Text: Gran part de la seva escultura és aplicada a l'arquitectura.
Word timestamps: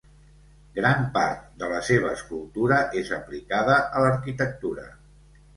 Gran 0.77 1.03
part 1.17 1.43
de 1.59 1.69
la 1.75 1.83
seva 1.91 2.15
escultura 2.19 2.81
és 3.03 3.13
aplicada 3.21 3.79
a 3.79 4.03
l'arquitectura. 4.07 4.89